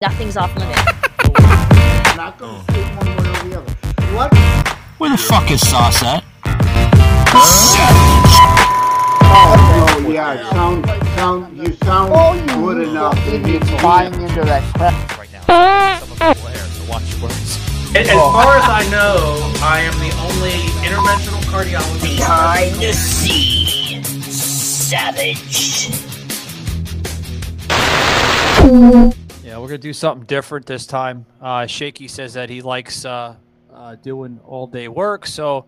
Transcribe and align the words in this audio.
Nothing's 0.00 0.36
off 0.36 0.54
limits. 0.56 0.80
not 2.16 2.38
going 2.38 2.64
to 2.64 2.72
say 2.72 2.82
one 2.94 3.06
way 3.06 3.12
or 3.16 3.18
the 3.48 3.58
other. 3.58 3.72
What? 4.14 4.32
Where 4.98 5.10
the 5.10 5.16
fuck 5.18 5.50
is 5.50 5.60
Sos 5.68 6.00
at? 6.04 6.22
Oh, 9.30 10.08
yeah, 10.08 10.48
sound, 10.50 10.86
sound, 11.16 11.56
you 11.58 11.72
sound 11.82 12.12
All 12.12 12.36
you 12.36 12.46
good 12.46 12.88
enough. 12.88 13.14
to 13.24 13.32
You 13.32 13.38
be 13.42 13.52
need 13.54 13.62
to 13.62 13.76
buying 13.82 14.14
into 14.14 14.42
that 14.44 14.62
crap. 14.76 15.18
right 15.18 15.32
now. 15.32 15.98
Some 15.98 16.12
of 16.12 16.18
them 16.20 16.36
will 16.44 16.48
air, 16.48 16.56
so 16.58 16.84
watch 16.88 17.02
your 17.14 17.22
words. 17.24 17.58
As 17.96 18.08
far 18.08 18.56
as 18.56 18.64
I 18.68 18.88
know, 18.92 19.52
I 19.64 19.80
am 19.80 19.94
the 19.98 20.14
only 20.22 20.52
interventional 20.86 21.42
cardiologist. 21.50 22.02
Behind 22.18 22.72
the 22.76 22.92
scenes, 22.92 24.06
savage. 24.32 25.88
We're 29.60 29.66
gonna 29.66 29.78
do 29.78 29.92
something 29.92 30.24
different 30.24 30.66
this 30.66 30.86
time. 30.86 31.26
Uh, 31.40 31.66
Shakey 31.66 32.06
says 32.06 32.34
that 32.34 32.48
he 32.48 32.62
likes 32.62 33.04
uh, 33.04 33.34
uh, 33.74 33.96
doing 33.96 34.38
all 34.46 34.68
day 34.68 34.86
work, 34.86 35.26
so 35.26 35.64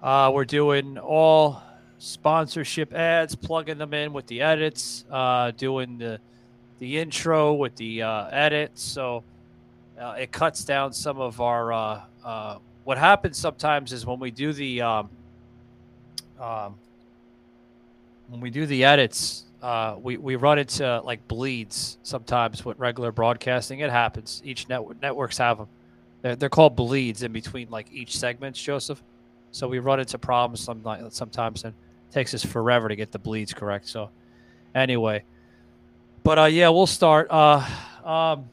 uh, 0.00 0.30
we're 0.32 0.44
doing 0.44 0.98
all 0.98 1.60
sponsorship 1.98 2.94
ads, 2.94 3.34
plugging 3.34 3.76
them 3.76 3.92
in 3.92 4.12
with 4.12 4.28
the 4.28 4.40
edits, 4.40 5.04
uh, 5.10 5.50
doing 5.50 5.98
the 5.98 6.20
the 6.78 6.96
intro 6.96 7.54
with 7.54 7.74
the 7.74 8.02
uh, 8.02 8.28
edits. 8.28 8.82
So 8.82 9.24
it 9.98 10.30
cuts 10.30 10.64
down 10.64 10.92
some 10.92 11.18
of 11.18 11.40
our. 11.40 12.06
What 12.84 12.98
happens 12.98 13.36
sometimes 13.36 13.92
is 13.92 14.06
when 14.06 14.20
we 14.20 14.30
do 14.30 14.52
the 14.52 14.82
um, 14.82 15.10
um, 16.40 16.76
when 18.28 18.40
we 18.40 18.50
do 18.50 18.64
the 18.64 18.84
edits, 18.84 19.44
uh, 19.62 19.96
we 20.00 20.16
we 20.16 20.36
run 20.36 20.58
into 20.58 21.00
like 21.00 21.26
bleeds 21.26 21.98
sometimes 22.02 22.64
with 22.64 22.78
regular 22.78 23.10
broadcasting. 23.10 23.80
It 23.80 23.90
happens. 23.90 24.40
Each 24.44 24.68
network 24.68 25.00
networks 25.02 25.38
have 25.38 25.58
them. 25.58 25.68
They're, 26.22 26.36
they're 26.36 26.48
called 26.48 26.76
bleeds 26.76 27.22
in 27.22 27.32
between 27.32 27.68
like 27.70 27.90
each 27.92 28.16
segments, 28.16 28.60
Joseph. 28.62 29.02
So 29.50 29.66
we 29.66 29.78
run 29.78 29.98
into 29.98 30.18
problems 30.18 30.60
some, 30.60 30.82
sometimes, 31.10 31.64
and 31.64 31.72
it 31.72 32.12
takes 32.12 32.34
us 32.34 32.44
forever 32.44 32.88
to 32.88 32.96
get 32.96 33.10
the 33.10 33.18
bleeds 33.18 33.52
correct. 33.52 33.88
So 33.88 34.10
anyway, 34.74 35.24
but 36.22 36.38
uh, 36.38 36.44
yeah, 36.44 36.68
we'll 36.68 36.86
start. 36.86 37.28
Uh, 37.30 37.66
um, 38.04 38.48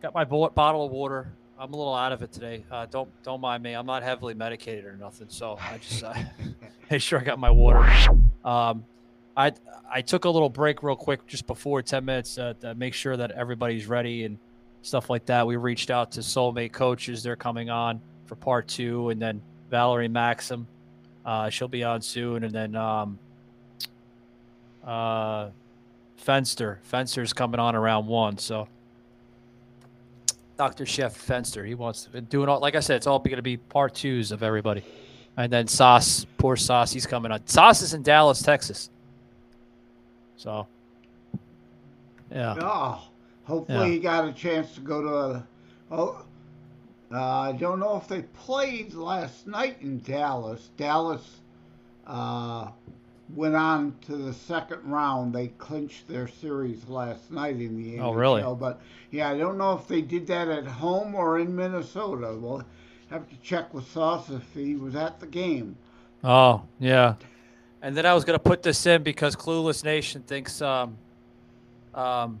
got 0.00 0.14
my 0.14 0.24
bullet 0.24 0.54
bottle 0.54 0.86
of 0.86 0.92
water. 0.92 1.32
I'm 1.58 1.72
a 1.72 1.76
little 1.76 1.94
out 1.94 2.12
of 2.12 2.22
it 2.22 2.32
today. 2.32 2.64
Uh, 2.70 2.86
don't 2.86 3.08
don't 3.22 3.40
mind 3.40 3.62
me. 3.62 3.74
I'm 3.74 3.86
not 3.86 4.02
heavily 4.02 4.34
medicated 4.34 4.84
or 4.84 4.96
nothing, 4.96 5.26
so 5.28 5.58
I 5.60 5.78
just 5.78 6.04
uh, 6.04 6.14
make 6.90 7.02
sure 7.02 7.18
I 7.18 7.24
got 7.24 7.38
my 7.38 7.50
water. 7.50 7.84
Um, 8.44 8.84
I 9.36 9.52
I 9.90 10.00
took 10.02 10.24
a 10.24 10.30
little 10.30 10.48
break 10.48 10.82
real 10.82 10.96
quick 10.96 11.26
just 11.26 11.46
before 11.46 11.82
10 11.82 12.04
minutes 12.04 12.38
uh, 12.38 12.54
to 12.60 12.74
make 12.74 12.94
sure 12.94 13.16
that 13.16 13.30
everybody's 13.32 13.86
ready 13.86 14.24
and 14.24 14.38
stuff 14.82 15.10
like 15.10 15.26
that. 15.26 15.46
We 15.46 15.56
reached 15.56 15.90
out 15.90 16.12
to 16.12 16.20
Soulmate 16.20 16.72
coaches. 16.72 17.22
They're 17.22 17.36
coming 17.36 17.70
on 17.70 18.00
for 18.26 18.36
part 18.36 18.66
two, 18.68 19.10
and 19.10 19.20
then 19.20 19.40
Valerie 19.70 20.08
Maxim, 20.08 20.66
uh, 21.24 21.50
she'll 21.50 21.68
be 21.68 21.84
on 21.84 22.02
soon, 22.02 22.44
and 22.44 22.52
then 22.52 22.74
um, 22.74 23.18
uh, 24.84 25.50
Fenster, 26.24 26.78
Fenster's 26.90 27.32
coming 27.32 27.60
on 27.60 27.76
around 27.76 28.06
one. 28.06 28.38
So 28.38 28.68
Dr. 30.56 30.86
Chef 30.86 31.14
Fenster, 31.14 31.66
he 31.66 31.74
wants 31.74 32.04
to 32.04 32.10
be 32.10 32.20
doing 32.20 32.48
all 32.48 32.60
like 32.60 32.74
I 32.74 32.80
said, 32.80 32.96
it's 32.96 33.06
all 33.06 33.18
going 33.18 33.36
to 33.36 33.42
be 33.42 33.56
part 33.56 33.94
twos 33.94 34.32
of 34.32 34.42
everybody. 34.42 34.82
And 35.36 35.52
then 35.52 35.66
Sos, 35.66 36.24
poor 36.38 36.56
Sos, 36.56 36.92
he's 36.92 37.06
coming 37.06 37.30
on. 37.30 37.46
Sos 37.46 37.82
is 37.82 37.92
in 37.92 38.02
Dallas, 38.02 38.40
Texas. 38.40 38.88
So, 40.36 40.66
yeah. 42.30 42.54
Oh, 42.60 43.08
hopefully 43.44 43.78
Yeah. 43.78 43.92
he 43.94 43.98
got 43.98 44.28
a 44.28 44.32
chance 44.32 44.74
to 44.74 44.80
go 44.80 45.02
to 45.02 45.14
a. 45.14 45.46
Oh, 45.90 46.22
uh, 47.12 47.40
I 47.40 47.52
don't 47.52 47.78
know 47.78 47.96
if 47.96 48.08
they 48.08 48.22
played 48.22 48.94
last 48.94 49.46
night 49.46 49.78
in 49.80 50.00
Dallas. 50.00 50.70
Dallas 50.76 51.40
uh, 52.06 52.70
went 53.34 53.54
on 53.54 53.96
to 54.06 54.16
the 54.16 54.32
second 54.32 54.82
round. 54.84 55.32
They 55.32 55.48
clinched 55.48 56.08
their 56.08 56.26
series 56.26 56.88
last 56.88 57.30
night 57.30 57.56
in 57.56 57.76
the 57.76 57.96
NHL. 57.98 58.02
Oh, 58.02 58.12
really? 58.12 58.42
But 58.58 58.80
yeah, 59.12 59.30
I 59.30 59.38
don't 59.38 59.56
know 59.56 59.74
if 59.74 59.86
they 59.86 60.02
did 60.02 60.26
that 60.26 60.48
at 60.48 60.66
home 60.66 61.14
or 61.14 61.38
in 61.38 61.54
Minnesota. 61.54 62.36
We'll 62.38 62.64
have 63.10 63.28
to 63.30 63.36
check 63.36 63.72
with 63.72 63.86
Sos 63.92 64.28
if 64.30 64.42
he 64.52 64.74
was 64.74 64.96
at 64.96 65.20
the 65.20 65.26
game. 65.26 65.76
Oh, 66.24 66.62
yeah. 66.80 67.14
And 67.82 67.96
then 67.96 68.06
I 68.06 68.14
was 68.14 68.24
to 68.24 68.38
put 68.38 68.62
this 68.62 68.86
in 68.86 69.02
because 69.02 69.36
Clueless 69.36 69.84
Nation 69.84 70.22
thinks 70.22 70.60
um, 70.62 70.96
um, 71.94 72.40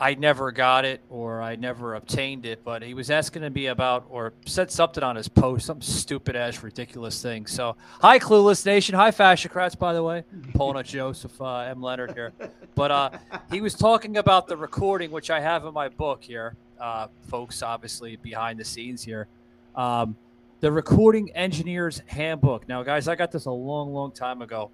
I 0.00 0.14
never 0.14 0.52
got 0.52 0.84
it 0.84 1.00
or 1.10 1.42
I 1.42 1.56
never 1.56 1.96
obtained 1.96 2.46
it, 2.46 2.62
but 2.64 2.82
he 2.82 2.94
was 2.94 3.10
asking 3.10 3.42
to 3.42 3.50
me 3.50 3.66
about 3.66 4.06
or 4.08 4.32
said 4.46 4.70
something 4.70 5.02
on 5.02 5.16
his 5.16 5.28
post, 5.28 5.66
some 5.66 5.82
stupid 5.82 6.36
ass 6.36 6.62
ridiculous 6.62 7.20
thing. 7.20 7.46
So, 7.46 7.76
hi, 8.00 8.20
Clueless 8.20 8.64
Nation. 8.64 8.94
Hi, 8.94 9.10
Fasciocrats, 9.10 9.76
by 9.76 9.92
the 9.92 10.02
way. 10.02 10.22
Pulling 10.54 10.76
a 10.76 10.84
Joseph 10.84 11.40
uh, 11.40 11.58
M. 11.60 11.82
Leonard 11.82 12.12
here. 12.14 12.32
But 12.76 12.90
uh, 12.92 13.10
he 13.50 13.60
was 13.60 13.74
talking 13.74 14.18
about 14.18 14.46
the 14.46 14.56
recording, 14.56 15.10
which 15.10 15.30
I 15.30 15.40
have 15.40 15.64
in 15.64 15.74
my 15.74 15.88
book 15.88 16.22
here, 16.22 16.54
uh, 16.80 17.08
folks, 17.28 17.60
obviously 17.62 18.14
behind 18.16 18.60
the 18.60 18.64
scenes 18.64 19.02
here. 19.02 19.26
Um, 19.74 20.16
the 20.60 20.72
Recording 20.72 21.30
Engineer's 21.36 22.02
Handbook. 22.06 22.68
Now, 22.68 22.82
guys, 22.82 23.06
I 23.06 23.14
got 23.14 23.30
this 23.30 23.46
a 23.46 23.50
long, 23.50 23.92
long 23.92 24.10
time 24.10 24.42
ago. 24.42 24.70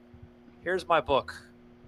Here's 0.62 0.88
my 0.88 1.00
book. 1.00 1.34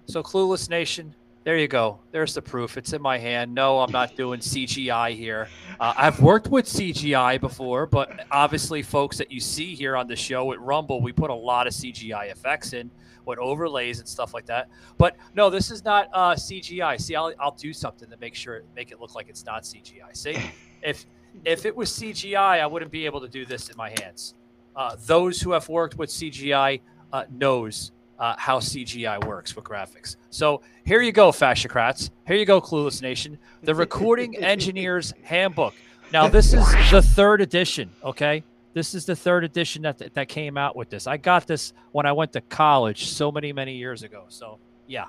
So, 0.05 0.21
Clueless 0.21 0.69
Nation, 0.69 1.15
there 1.43 1.57
you 1.57 1.67
go. 1.67 1.99
There's 2.11 2.35
the 2.35 2.41
proof. 2.41 2.77
It's 2.77 2.93
in 2.93 3.01
my 3.01 3.17
hand. 3.17 3.55
No, 3.55 3.79
I'm 3.79 3.91
not 3.91 4.15
doing 4.15 4.39
CGI 4.39 5.15
here. 5.15 5.47
Uh, 5.79 5.95
I've 5.97 6.21
worked 6.21 6.47
with 6.47 6.65
CGI 6.67 7.41
before, 7.41 7.87
but 7.87 8.25
obviously, 8.29 8.83
folks 8.83 9.17
that 9.17 9.31
you 9.31 9.39
see 9.39 9.73
here 9.73 9.95
on 9.95 10.07
the 10.07 10.15
show 10.15 10.51
at 10.53 10.61
Rumble, 10.61 11.01
we 11.01 11.11
put 11.11 11.31
a 11.31 11.35
lot 11.35 11.65
of 11.65 11.73
CGI 11.73 12.31
effects 12.31 12.73
in 12.73 12.91
with 13.25 13.39
overlays 13.39 13.99
and 13.99 14.07
stuff 14.07 14.33
like 14.33 14.45
that. 14.45 14.69
But 14.97 15.17
no, 15.33 15.49
this 15.49 15.71
is 15.71 15.83
not 15.83 16.07
uh, 16.13 16.35
CGI. 16.35 17.01
See, 17.01 17.15
I'll, 17.15 17.33
I'll 17.39 17.55
do 17.55 17.73
something 17.73 18.09
to 18.09 18.17
make 18.17 18.35
sure 18.35 18.61
make 18.75 18.91
it 18.91 19.01
look 19.01 19.15
like 19.15 19.27
it's 19.27 19.43
not 19.45 19.63
CGI. 19.63 20.15
See, 20.15 20.37
if 20.83 21.05
if 21.45 21.65
it 21.65 21.75
was 21.75 21.89
CGI, 21.91 22.61
I 22.61 22.65
wouldn't 22.65 22.91
be 22.91 23.05
able 23.05 23.21
to 23.21 23.27
do 23.27 23.45
this 23.45 23.69
in 23.69 23.77
my 23.77 23.93
hands. 24.01 24.33
Uh, 24.75 24.95
those 25.05 25.41
who 25.41 25.51
have 25.51 25.67
worked 25.69 25.97
with 25.97 26.09
CGI 26.09 26.81
uh, 27.11 27.23
knows 27.31 27.91
uh, 28.19 28.35
how 28.37 28.59
CGI 28.59 29.23
works 29.25 29.55
with 29.55 29.65
graphics. 29.65 30.15
So 30.29 30.61
here 30.85 31.01
you 31.01 31.11
go, 31.11 31.31
Fasciocrats. 31.31 32.09
Here 32.25 32.35
you 32.35 32.45
go, 32.45 32.61
Clueless 32.61 33.01
Nation. 33.01 33.37
The 33.63 33.75
Recording 33.75 34.37
Engineer's 34.43 35.13
Handbook. 35.23 35.73
Now 36.11 36.27
this 36.27 36.53
is 36.53 36.65
the 36.91 37.01
third 37.01 37.41
edition. 37.41 37.91
Okay, 38.03 38.43
this 38.73 38.95
is 38.95 39.05
the 39.05 39.15
third 39.15 39.43
edition 39.43 39.81
that 39.81 40.13
that 40.13 40.29
came 40.29 40.57
out 40.57 40.75
with 40.75 40.89
this. 40.89 41.05
I 41.05 41.17
got 41.17 41.47
this 41.47 41.73
when 41.91 42.05
I 42.05 42.13
went 42.13 42.31
to 42.33 42.41
college 42.41 43.09
so 43.09 43.31
many 43.31 43.51
many 43.51 43.75
years 43.75 44.03
ago. 44.03 44.23
So 44.29 44.57
yeah, 44.87 45.05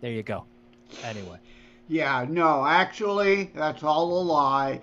there 0.00 0.12
you 0.12 0.22
go. 0.22 0.44
Anyway. 1.02 1.38
Yeah, 1.88 2.26
no, 2.28 2.66
actually, 2.66 3.50
that's 3.54 3.82
all 3.82 4.20
a 4.20 4.22
lie. 4.22 4.80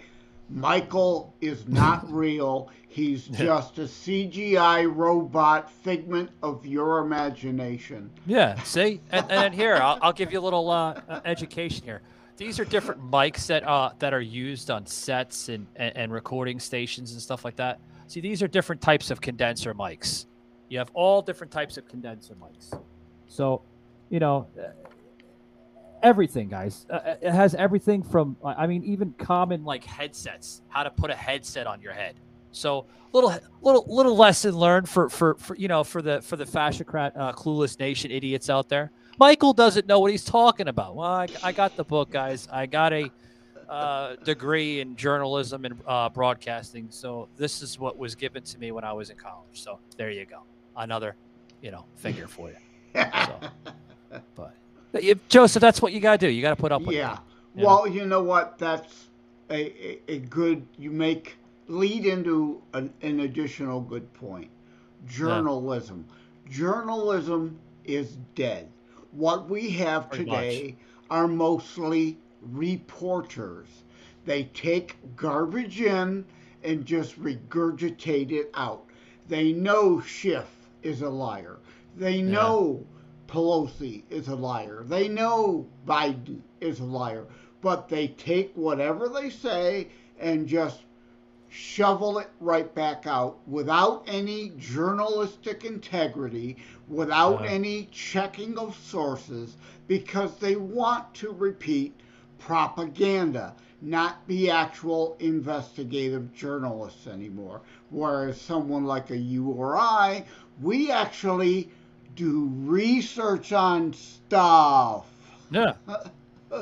Michael 0.49 1.35
is 1.41 1.67
not 1.67 2.09
real. 2.11 2.69
He's 2.87 3.27
just 3.27 3.77
a 3.77 3.83
CGI 3.83 4.93
robot 4.93 5.69
figment 5.69 6.29
of 6.41 6.65
your 6.65 6.99
imagination. 6.99 8.09
Yeah, 8.25 8.61
see, 8.63 9.01
and, 9.11 9.29
and 9.29 9.53
here 9.53 9.75
I'll, 9.75 9.99
I'll 10.01 10.13
give 10.13 10.31
you 10.31 10.39
a 10.39 10.41
little 10.41 10.69
uh, 10.69 11.01
uh, 11.09 11.19
education 11.25 11.83
here. 11.83 12.01
These 12.37 12.59
are 12.59 12.65
different 12.65 13.01
mics 13.01 13.47
that 13.47 13.67
uh, 13.67 13.91
that 13.99 14.13
are 14.13 14.21
used 14.21 14.69
on 14.69 14.85
sets 14.85 15.49
and, 15.49 15.67
and, 15.75 15.95
and 15.95 16.13
recording 16.13 16.59
stations 16.59 17.13
and 17.13 17.21
stuff 17.21 17.43
like 17.45 17.55
that. 17.57 17.79
See, 18.07 18.21
these 18.21 18.43
are 18.43 18.47
different 18.47 18.81
types 18.81 19.11
of 19.11 19.19
condenser 19.19 19.73
mics. 19.73 20.25
You 20.69 20.77
have 20.77 20.91
all 20.93 21.21
different 21.21 21.51
types 21.51 21.77
of 21.77 21.87
condenser 21.87 22.35
mics. 22.35 22.77
So, 23.27 23.61
you 24.09 24.19
know, 24.19 24.47
everything, 26.05 26.47
guys. 26.47 26.85
Uh, 26.89 27.15
it 27.21 27.31
has 27.31 27.55
everything 27.55 28.03
from, 28.03 28.37
I 28.43 28.67
mean, 28.67 28.83
even 28.83 29.13
common 29.17 29.65
like 29.65 29.83
headsets. 29.83 30.61
How 30.69 30.83
to 30.83 30.91
put 30.91 31.09
a 31.09 31.15
headset 31.15 31.67
on 31.67 31.81
your 31.81 31.93
head. 31.93 32.15
So 32.51 32.85
little 33.11 33.33
little 33.61 33.85
little 33.87 34.15
lesson 34.15 34.55
learned 34.55 34.87
for 34.87 35.09
for, 35.09 35.35
for 35.35 35.55
you 35.55 35.67
know 35.67 35.83
for 35.83 36.01
the 36.01 36.21
for 36.21 36.37
the 36.37 36.45
fasciocrat 36.45 37.11
uh, 37.15 37.33
clueless 37.33 37.77
nation 37.79 38.11
idiots 38.11 38.49
out 38.49 38.69
there. 38.69 38.91
Michael 39.19 39.53
doesn't 39.53 39.87
know 39.87 39.99
what 39.99 40.11
he's 40.11 40.23
talking 40.23 40.67
about. 40.67 40.95
Well, 40.95 41.07
I, 41.07 41.27
I 41.43 41.51
got 41.51 41.75
the 41.75 41.83
book, 41.83 42.11
guys. 42.11 42.47
I 42.51 42.65
got 42.65 42.93
a 42.93 43.09
uh, 43.69 44.15
degree 44.17 44.81
in 44.81 44.95
journalism 44.95 45.65
and 45.65 45.81
uh, 45.87 46.09
broadcasting. 46.09 46.87
So 46.91 47.27
this 47.37 47.61
is 47.61 47.79
what 47.79 47.97
was 47.97 48.15
given 48.15 48.43
to 48.43 48.59
me 48.59 48.71
when 48.71 48.83
I 48.83 48.93
was 48.93 49.09
in 49.09 49.17
college. 49.17 49.63
So 49.63 49.79
there 49.97 50.11
you 50.11 50.25
go, 50.25 50.43
another, 50.75 51.15
you 51.61 51.71
know, 51.71 51.85
figure 51.95 52.27
for 52.27 52.49
you. 52.49 52.55
So, 53.25 53.39
but 54.35 54.55
Joseph, 55.29 55.61
that's 55.61 55.81
what 55.81 55.93
you 55.93 55.99
got 55.99 56.19
to 56.19 56.27
do. 56.27 56.31
You 56.31 56.41
got 56.41 56.51
to 56.51 56.55
put 56.55 56.71
up 56.71 56.81
with 56.81 56.95
yeah. 56.95 57.13
it. 57.13 57.19
you 57.55 57.63
know? 57.63 57.67
Well, 57.67 57.87
you 57.87 58.05
know 58.05 58.23
what? 58.23 58.57
That's 58.57 59.07
a, 59.49 59.55
a, 59.55 60.01
a 60.07 60.19
good. 60.19 60.65
You 60.77 60.91
make 60.91 61.37
lead 61.67 62.05
into 62.05 62.61
an, 62.73 62.93
an 63.01 63.21
additional 63.21 63.81
good 63.81 64.11
point. 64.13 64.49
Journalism. 65.07 66.05
Journalism 66.49 67.59
is 67.83 68.17
dead. 68.35 68.69
What 69.11 69.49
we 69.49 69.69
have 69.71 70.09
Pretty 70.09 70.25
today 70.25 70.75
are 71.09 71.27
mostly 71.27 72.17
reporters. 72.41 73.67
They 74.25 74.45
take 74.45 74.97
garbage 75.15 75.81
in 75.81 76.25
and 76.63 76.85
just 76.85 77.21
regurgitate 77.21 78.31
it 78.31 78.49
out. 78.55 78.85
They 79.27 79.53
know 79.53 80.01
Schiff 80.01 80.49
is 80.83 81.01
a 81.01 81.09
liar. 81.09 81.57
They 81.95 82.21
know 82.21 82.85
Pelosi 83.27 84.03
is 84.09 84.27
a 84.27 84.35
liar. 84.35 84.83
They 84.87 85.07
know 85.07 85.67
Biden 85.87 86.41
is 86.61 86.79
a 86.79 86.85
liar. 86.85 87.25
But 87.61 87.89
they 87.89 88.09
take 88.09 88.53
whatever 88.55 89.09
they 89.09 89.29
say 89.29 89.87
and 90.19 90.47
just 90.47 90.81
shovel 91.49 92.19
it 92.19 92.29
right 92.39 92.73
back 92.75 93.07
out 93.07 93.37
without 93.47 94.03
any 94.07 94.51
journalistic 94.57 95.63
integrity, 95.63 96.57
without 96.87 97.41
Yeah. 97.41 97.49
any 97.49 97.87
checking 97.91 98.57
of 98.57 98.75
sources, 98.77 99.55
because 99.87 100.37
they 100.37 100.57
want 100.57 101.13
to 101.15 101.31
repeat 101.31 101.95
propaganda, 102.37 103.55
not 103.81 104.27
be 104.27 104.49
actual 104.49 105.15
investigative 105.19 106.33
journalists 106.33 107.07
anymore. 107.07 107.61
Whereas 107.89 108.39
someone 108.39 108.85
like 108.85 109.09
a 109.11 109.17
you 109.17 109.49
or 109.49 109.77
I, 109.77 110.25
we 110.61 110.91
actually 110.91 111.71
do 112.15 112.49
research 112.63 113.51
on 113.53 113.93
stuff. 113.93 115.05
Yeah. 115.51 115.73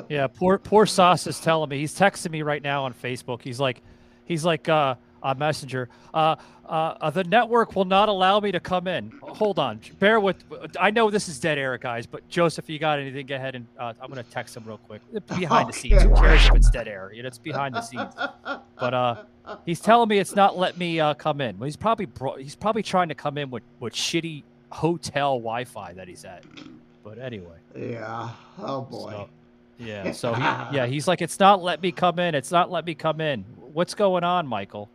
Yeah, 0.08 0.26
poor 0.26 0.58
poor 0.58 0.86
Sos 0.86 1.26
is 1.28 1.38
telling 1.38 1.68
me. 1.68 1.78
He's 1.78 1.96
texting 1.96 2.32
me 2.32 2.42
right 2.42 2.62
now 2.62 2.84
on 2.84 2.94
Facebook. 2.94 3.42
He's 3.42 3.60
like, 3.60 3.80
he's 4.24 4.44
like 4.44 4.68
uh, 4.68 4.96
on 5.22 5.38
Messenger. 5.38 5.88
Uh, 6.12 6.34
uh, 6.66 6.96
uh, 7.00 7.10
the 7.10 7.22
network 7.24 7.76
will 7.76 7.84
not 7.84 8.08
allow 8.08 8.40
me 8.40 8.50
to 8.50 8.58
come 8.58 8.88
in. 8.88 9.12
Hold 9.22 9.58
on, 9.58 9.80
bear 10.00 10.18
with. 10.18 10.42
I 10.80 10.90
know 10.90 11.10
this 11.10 11.28
is 11.28 11.38
dead 11.38 11.58
air, 11.58 11.76
guys. 11.78 12.06
But 12.06 12.26
Joseph, 12.28 12.68
you 12.68 12.78
got 12.78 12.98
anything? 12.98 13.26
Go 13.26 13.36
ahead 13.36 13.54
and 13.54 13.66
uh, 13.78 13.92
I'm 14.00 14.08
gonna 14.08 14.24
text 14.24 14.56
him 14.56 14.64
real 14.66 14.78
quick. 14.78 15.00
Behind 15.38 15.68
the 15.68 15.72
scenes, 15.72 16.02
who 16.02 16.14
cares 16.14 16.44
if 16.46 16.54
it's 16.54 16.70
dead 16.70 16.88
air? 16.88 17.12
You 17.14 17.22
know, 17.22 17.28
it's 17.28 17.38
behind 17.38 17.74
the 17.74 17.82
scenes. 17.82 18.12
But 18.80 18.94
uh, 18.94 19.22
he's 19.64 19.80
telling 19.80 20.08
me 20.08 20.18
it's 20.18 20.34
not 20.34 20.56
letting 20.58 20.78
me 20.78 20.98
uh, 20.98 21.14
come 21.14 21.40
in. 21.40 21.58
Well, 21.58 21.66
he's 21.66 21.76
probably 21.76 22.06
bro- 22.06 22.36
he's 22.36 22.56
probably 22.56 22.82
trying 22.82 23.10
to 23.10 23.14
come 23.14 23.38
in 23.38 23.50
with 23.50 23.62
with 23.78 23.92
shitty 23.92 24.42
hotel 24.74 25.38
Wi-Fi 25.38 25.92
that 25.94 26.08
he's 26.08 26.24
at. 26.24 26.44
But 27.04 27.18
anyway. 27.18 27.56
Yeah. 27.76 28.30
Oh 28.58 28.82
boy. 28.82 29.10
So, 29.10 29.28
yeah. 29.78 30.12
So 30.12 30.34
he, 30.34 30.42
yeah, 30.76 30.86
he's 30.86 31.06
like, 31.08 31.22
it's 31.22 31.38
not 31.38 31.62
let 31.62 31.82
me 31.82 31.92
come 31.92 32.18
in. 32.18 32.34
It's 32.34 32.50
not 32.50 32.70
let 32.70 32.84
me 32.84 32.94
come 32.94 33.20
in. 33.20 33.44
What's 33.72 33.94
going 33.94 34.24
on, 34.24 34.46
Michael? 34.46 34.88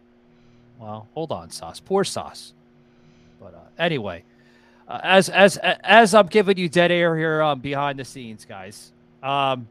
Well, 0.80 1.08
hold 1.14 1.31
on, 1.31 1.50
Sos. 1.52 1.80
Poor 1.80 2.04
Sos. 2.04 2.54
But 3.42 3.54
uh, 3.54 3.60
anyway, 3.81 4.24
uh, 4.88 5.00
as 5.04 5.30
as 5.30 5.58
as 5.58 6.14
I'm 6.14 6.28
giving 6.28 6.58
you 6.58 6.70
dead 6.70 6.92
air 6.92 7.18
here 7.18 7.42
um, 7.42 7.60
behind 7.60 8.00
the 8.00 8.06
scenes, 8.06 8.46
guys. 8.46 8.92
Um, 9.24 9.68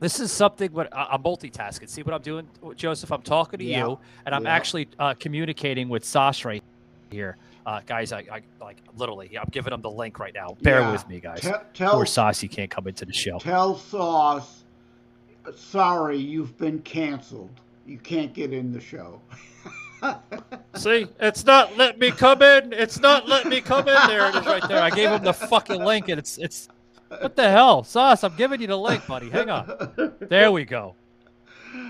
this 0.00 0.18
is 0.18 0.32
something 0.32 0.72
what 0.72 0.94
I- 0.94 1.08
I'm 1.12 1.22
multitasking. 1.22 1.88
See 1.88 2.02
what 2.02 2.12
I'm 2.12 2.22
doing, 2.22 2.48
Joseph? 2.76 3.12
I'm 3.12 3.22
talking 3.22 3.60
to 3.60 3.64
Yeah. 3.64 3.86
you, 3.86 3.98
and 4.26 4.34
I'm 4.34 4.44
Yeah. 4.44 4.54
actually 4.54 4.88
uh, 4.98 5.14
communicating 5.14 5.88
with 5.88 6.04
Sos 6.04 6.44
right 6.44 6.62
here. 7.10 7.36
Uh, 7.64 7.80
guys, 7.86 8.12
I, 8.12 8.18
I 8.32 8.42
like 8.60 8.78
literally, 8.96 9.38
I'm 9.38 9.48
giving 9.52 9.72
him 9.72 9.80
the 9.82 9.90
link 9.90 10.18
right 10.18 10.34
now. 10.34 10.56
Bear 10.62 10.80
Yeah. 10.80 10.92
with 10.92 11.08
me, 11.08 11.20
guys. 11.20 11.40
Te- 11.40 11.50
tell 11.74 11.94
Poor 11.94 12.06
Sos, 12.06 12.40
he 12.40 12.48
can't 12.48 12.70
come 12.70 12.88
into 12.88 13.04
the 13.04 13.12
show. 13.12 13.38
tell 13.38 13.76
Sos, 13.78 14.64
sorry, 15.54 16.18
you've 16.18 16.56
been 16.58 16.80
canceled. 16.80 17.60
You 17.86 17.98
can't 17.98 18.32
get 18.32 18.52
in 18.52 18.72
the 18.72 18.80
show. 18.80 19.20
See, 20.74 21.06
it's 21.20 21.44
not 21.44 21.76
let 21.76 21.98
me 21.98 22.10
come 22.10 22.42
in. 22.42 22.72
It's 22.72 22.98
not 23.00 23.28
let 23.28 23.46
me 23.46 23.60
come 23.60 23.86
in. 23.88 23.94
There 24.08 24.28
it 24.28 24.34
is, 24.36 24.46
right 24.46 24.66
there. 24.68 24.82
I 24.82 24.90
gave 24.90 25.10
him 25.10 25.22
the 25.22 25.32
fucking 25.32 25.82
link, 25.84 26.08
and 26.08 26.18
it's 26.18 26.38
it's. 26.38 26.68
What 27.08 27.36
the 27.36 27.48
hell, 27.50 27.84
Sos? 27.84 28.24
I'm 28.24 28.34
giving 28.36 28.60
you 28.60 28.66
the 28.66 28.76
link, 28.78 29.06
buddy. 29.06 29.28
Hang 29.30 29.50
on. 29.50 30.14
There 30.20 30.50
we 30.50 30.64
go. 30.64 30.96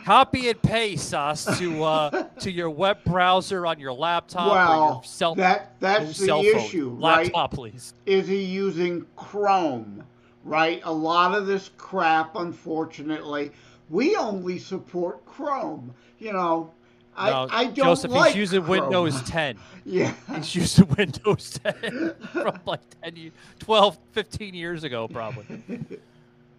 Copy 0.05 0.49
and 0.49 0.61
paste, 0.63 1.11
Sos, 1.11 1.45
to 1.59 1.83
uh 1.85 2.25
to 2.41 2.51
your 2.51 2.71
web 2.71 2.99
browser 3.05 3.67
on 3.67 3.79
your 3.79 3.93
laptop 3.93 4.69
or 4.69 4.75
your 4.95 5.05
cell, 5.05 5.35
that 5.37 5.75
that's 5.81 6.19
the 6.19 6.27
phone. 6.29 6.45
issue, 6.45 6.89
right? 6.91 7.25
Laptop, 7.25 7.53
please. 7.55 7.95
is 8.07 8.27
he 8.29 8.43
using 8.43 9.07
Chrome, 9.17 10.05
right? 10.45 10.81
A 10.85 10.93
lot 10.93 11.35
of 11.35 11.47
this 11.47 11.71
crap, 11.77 12.37
unfortunately, 12.37 13.53
we 13.91 14.17
only 14.17 14.59
support 14.59 15.25
Chrome. 15.27 15.95
You 16.19 16.33
know, 16.33 16.71
I, 17.17 17.31
No, 17.31 17.47
I 17.51 17.65
don't 17.65 17.75
Joseph, 17.75 18.11
like 18.13 18.29
he's 18.29 18.37
using 18.37 18.63
Chrome. 18.63 18.81
Windows 18.81 19.23
10. 19.23 19.57
Yeah, 19.85 20.15
He's 20.37 20.55
using 20.55 20.87
Windows 20.97 21.59
10 21.83 22.15
from 22.33 22.61
like 22.67 22.81
10, 23.03 23.17
ye- 23.17 23.33
12, 23.59 23.99
15 24.13 24.55
years 24.55 24.85
ago, 24.85 25.09
probably. 25.09 25.45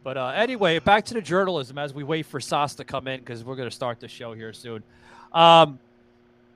But 0.03 0.17
uh, 0.17 0.27
anyway, 0.35 0.79
back 0.79 1.05
to 1.05 1.13
the 1.13 1.21
journalism 1.21 1.77
as 1.77 1.93
we 1.93 2.03
wait 2.03 2.25
for 2.25 2.41
Sos 2.41 2.75
to 2.75 2.83
come 2.83 3.07
in 3.07 3.19
because 3.21 3.43
we're 3.43 3.55
going 3.55 3.69
to 3.69 3.75
start 3.75 3.99
the 3.99 4.07
show 4.07 4.33
here 4.33 4.51
soon. 4.51 4.83
Um, 5.31 5.79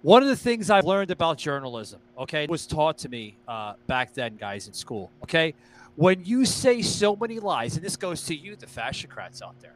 one 0.01 0.21
of 0.21 0.29
the 0.29 0.35
things 0.35 0.69
I've 0.69 0.85
learned 0.85 1.11
about 1.11 1.37
journalism, 1.37 1.99
okay, 2.17 2.45
was 2.47 2.67
taught 2.67 2.97
to 2.99 3.09
me 3.09 3.35
uh, 3.47 3.73
back 3.87 4.13
then, 4.13 4.35
guys, 4.35 4.67
in 4.67 4.73
school, 4.73 5.09
okay? 5.23 5.53
When 5.95 6.23
you 6.23 6.45
say 6.45 6.81
so 6.81 7.15
many 7.15 7.39
lies, 7.39 7.75
and 7.75 7.83
this 7.83 7.95
goes 7.95 8.23
to 8.25 8.35
you, 8.35 8.55
the 8.55 8.67
fasciocrats 8.67 9.41
out 9.41 9.59
there, 9.61 9.73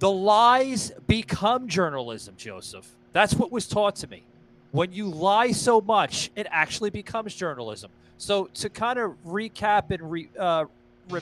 the 0.00 0.10
lies 0.10 0.90
become 1.06 1.68
journalism, 1.68 2.34
Joseph. 2.36 2.90
That's 3.12 3.34
what 3.34 3.52
was 3.52 3.68
taught 3.68 3.94
to 3.96 4.08
me. 4.08 4.24
When 4.72 4.92
you 4.92 5.08
lie 5.08 5.52
so 5.52 5.80
much, 5.80 6.30
it 6.34 6.46
actually 6.50 6.90
becomes 6.90 7.34
journalism. 7.34 7.90
So 8.18 8.46
to 8.54 8.68
kind 8.68 8.98
of 8.98 9.12
recap 9.24 9.90
and 9.90 10.10
re, 10.10 10.28
uh, 10.36 10.64
re, 11.08 11.20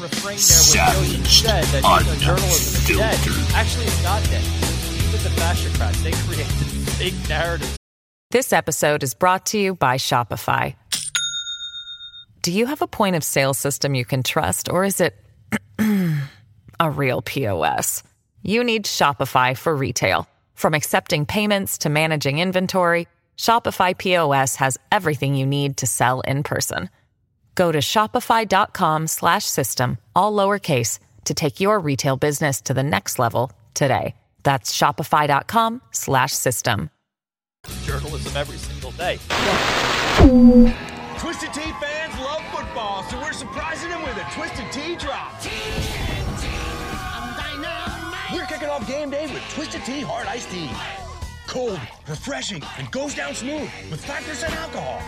refrain 0.00 0.38
there, 0.38 0.86
what 0.88 0.94
Joseph 0.96 1.26
said 1.26 1.64
that 1.64 1.82
you 1.82 2.06
know, 2.06 2.18
journalism 2.18 2.90
is 2.90 2.98
dead. 2.98 3.54
Actually, 3.54 3.84
it's 3.84 4.02
not 4.02 4.22
dead. 4.24 4.42
Even 4.42 5.22
the 5.22 5.30
fasciocrats, 5.40 6.02
they 6.02 6.12
created 6.12 6.46
fake 6.92 7.28
narratives. 7.28 7.76
This 8.30 8.52
episode 8.52 9.02
is 9.02 9.14
brought 9.14 9.46
to 9.46 9.58
you 9.58 9.74
by 9.74 9.96
Shopify. 9.96 10.74
Do 12.42 12.52
you 12.52 12.66
have 12.66 12.80
a 12.80 12.86
point 12.86 13.16
of 13.16 13.24
sale 13.24 13.52
system 13.52 13.94
you 13.94 14.04
can 14.04 14.22
trust, 14.22 14.70
or 14.70 14.84
is 14.84 15.00
it 15.00 15.14
a 16.80 16.90
real 16.90 17.22
POS? 17.22 18.02
You 18.42 18.64
need 18.64 18.84
Shopify 18.86 19.56
for 19.56 19.76
retail. 19.76 20.26
From 20.54 20.74
accepting 20.74 21.26
payments 21.26 21.78
to 21.78 21.90
managing 21.90 22.38
inventory, 22.38 23.08
Shopify 23.36 23.96
POS 23.96 24.56
has 24.56 24.78
everything 24.90 25.34
you 25.34 25.46
need 25.46 25.78
to 25.78 25.86
sell 25.86 26.20
in 26.20 26.42
person. 26.42 26.88
Go 27.60 27.70
to 27.70 27.80
shopify.com 27.80 29.06
slash 29.06 29.44
system, 29.44 29.98
all 30.16 30.32
lowercase, 30.32 30.98
to 31.26 31.34
take 31.34 31.60
your 31.60 31.78
retail 31.78 32.16
business 32.16 32.62
to 32.62 32.72
the 32.72 32.82
next 32.82 33.18
level 33.18 33.52
today. 33.74 34.14
That's 34.44 34.74
shopify.com 34.74 35.82
slash 35.90 36.32
system. 36.32 36.88
Journalism 37.82 38.34
every 38.34 38.56
single 38.56 38.92
day. 38.92 39.18
Twisted 41.18 41.52
Tea 41.52 41.70
fans 41.82 42.18
love 42.20 42.42
football, 42.50 43.02
so 43.10 43.18
we're 43.18 43.34
surprising 43.34 43.90
them 43.90 44.04
with 44.04 44.16
a 44.16 44.26
Twisted 44.32 44.72
Tea 44.72 44.96
drop. 44.96 45.34
We're 48.32 48.46
kicking 48.46 48.70
off 48.70 48.88
game 48.88 49.10
day 49.10 49.30
with 49.30 49.42
Twisted 49.50 49.84
Tea 49.84 50.00
Hard 50.00 50.26
Iced 50.28 50.50
Tea. 50.50 50.70
Cold, 51.46 51.78
refreshing, 52.08 52.62
and 52.78 52.90
goes 52.90 53.14
down 53.14 53.34
smooth 53.34 53.68
with 53.90 54.02
5% 54.06 54.56
alcohol. 54.56 55.02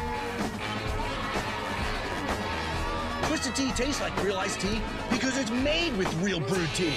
Twisted 3.32 3.54
Tea 3.54 3.72
tastes 3.72 4.02
like 4.02 4.22
real 4.22 4.36
iced 4.36 4.60
tea 4.60 4.78
because 5.10 5.38
it's 5.38 5.50
made 5.50 5.96
with 5.96 6.06
real 6.22 6.38
brewed 6.38 6.68
tea. 6.74 6.92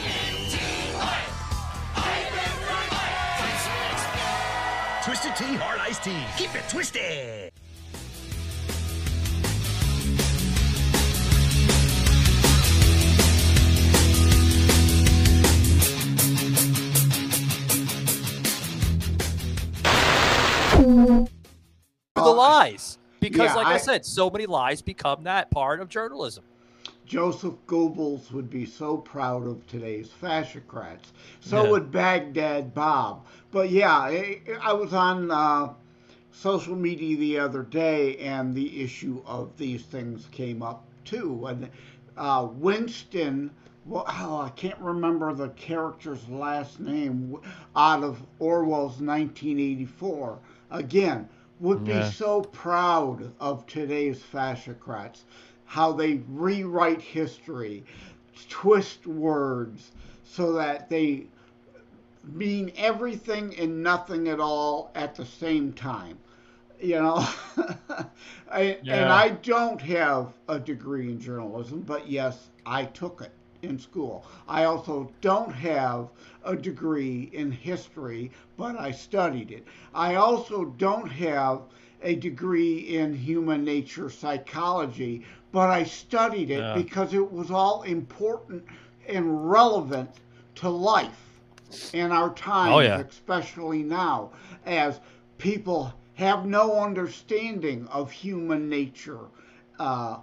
Twisted 5.05 5.33
Tea 5.37 5.55
Hard 5.55 5.79
Iced 5.79 6.03
Tea. 6.03 6.25
Keep 6.35 6.53
it 6.55 6.67
twisted. 6.67 7.53
the 22.13 22.21
lies. 22.23 22.97
Because, 23.29 23.45
yeah, 23.47 23.55
like 23.55 23.67
I, 23.67 23.73
I- 23.73 23.77
said, 23.77 24.05
so 24.05 24.29
many 24.29 24.45
lies 24.45 24.81
become 24.81 25.23
that 25.23 25.49
part 25.49 25.79
of 25.79 25.89
journalism. 25.89 26.43
Joseph 27.07 27.55
Goebbels 27.67 28.31
would 28.31 28.49
be 28.49 28.65
so 28.65 28.97
proud 28.97 29.47
of 29.47 29.65
today's 29.67 30.09
fascocrats. 30.09 31.11
So 31.39 31.63
Yeah. 31.63 31.69
would 31.71 31.91
Baghdad 31.91 32.73
Bob. 32.73 33.25
But 33.51 33.69
yeah, 33.69 33.93
I, 33.95 34.41
I 34.61 34.73
was 34.73 34.93
on 34.93 35.31
uh, 35.31 35.73
social 36.31 36.75
media 36.75 37.17
the 37.17 37.39
other 37.39 37.63
day, 37.63 38.17
and 38.17 38.53
the 38.55 38.81
issue 38.83 39.21
of 39.25 39.55
these 39.57 39.83
things 39.83 40.27
came 40.31 40.61
up 40.61 40.83
too. 41.03 41.45
And 41.47 41.69
uh, 42.17 42.47
Winston, 42.51 43.51
well, 43.85 44.05
oh, 44.07 44.41
I 44.41 44.49
can't 44.49 44.79
remember 44.79 45.33
the 45.33 45.49
character's 45.49 46.27
last 46.29 46.79
name, 46.79 47.37
out 47.75 48.03
of 48.03 48.21
Orwell's 48.39 48.99
1984. 49.01 50.39
Again, 50.71 51.29
would 51.59 51.83
Yeah. 51.83 51.83
be 51.83 52.01
so 52.01 52.41
proud 52.41 53.33
of 53.39 53.65
today's 53.65 54.21
fascocrats, 54.21 55.23
how 55.65 55.91
they 55.91 56.15
rewrite 56.29 57.01
history, 57.01 57.85
twist 58.49 59.05
words 59.07 59.91
so 60.23 60.53
that 60.53 60.89
they 60.89 61.27
mean 62.23 62.71
everything 62.75 63.55
and 63.57 63.83
nothing 63.83 64.27
at 64.27 64.39
all 64.39 64.91
at 64.95 65.15
the 65.15 65.25
same 65.25 65.71
time. 65.73 66.17
You 66.81 66.95
know, 67.01 67.27
I, 68.51 68.79
and 68.89 69.09
I 69.09 69.29
don't 69.29 69.81
have 69.81 70.33
a 70.47 70.59
degree 70.59 71.11
in 71.11 71.19
journalism, 71.19 71.81
but 71.81 72.09
yes, 72.09 72.49
I 72.65 72.85
took 72.85 73.21
it 73.21 73.31
in 73.65 73.79
school. 73.79 74.25
I 74.47 74.63
also 74.65 75.11
don't 75.21 75.51
have 75.53 76.09
a 76.43 76.55
degree 76.55 77.29
in 77.33 77.51
history, 77.51 78.31
but 78.57 78.79
I 78.79 78.91
studied 78.91 79.51
it. 79.51 79.65
I 79.93 80.15
also 80.15 80.65
don't 80.65 81.09
have 81.11 81.61
a 82.01 82.15
degree 82.15 82.77
in 82.79 83.13
human 83.15 83.63
nature 83.65 84.09
psychology, 84.09 85.23
but 85.51 85.69
I 85.69 85.83
studied 85.83 86.49
it 86.51 86.59
Yeah. 86.59 86.73
because 86.73 87.13
it 87.13 87.31
was 87.31 87.51
all 87.51 87.83
important 87.83 88.63
and 89.07 89.49
relevant 89.49 90.09
to 90.55 90.69
life 90.69 91.39
in 91.93 92.11
our 92.11 92.33
times, 92.33 92.73
Oh, 92.75 92.79
yeah. 92.79 92.99
especially 92.99 93.83
now, 93.83 94.31
as 94.65 94.99
people 95.37 95.93
have 96.15 96.45
no 96.45 96.79
understanding 96.79 97.87
of 97.87 98.11
human 98.11 98.69
nature 98.69 99.19
uh, 99.79 100.17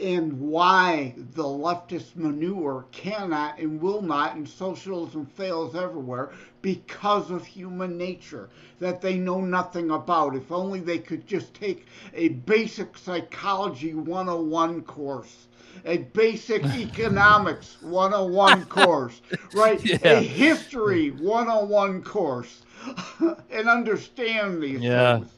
and 0.00 0.40
why 0.40 1.14
the 1.16 1.42
leftist 1.44 2.16
manure 2.16 2.86
cannot 2.92 3.58
and 3.58 3.80
will 3.80 4.02
not, 4.02 4.34
and 4.36 4.48
socialism 4.48 5.24
fails 5.26 5.74
everywhere 5.74 6.30
because 6.62 7.30
of 7.30 7.46
human 7.46 7.96
nature 7.96 8.48
that 8.80 9.00
they 9.00 9.16
know 9.18 9.40
nothing 9.40 9.90
about. 9.90 10.34
If 10.34 10.50
only 10.52 10.80
they 10.80 10.98
could 10.98 11.26
just 11.26 11.54
take 11.54 11.86
a 12.14 12.28
basic 12.28 12.96
psychology 12.96 13.94
101 13.94 14.82
course. 14.82 15.46
A 15.84 15.98
basic 15.98 16.72
economics 16.74 17.80
101 17.80 18.64
course, 18.66 19.20
right? 19.52 19.84
Yeah. 19.84 19.98
A 20.02 20.22
history 20.24 21.10
101 21.10 22.02
course, 22.02 22.62
and 23.50 23.68
understand 23.68 24.62
these 24.62 24.86
Yeah. 24.86 24.88
things. 24.88 25.37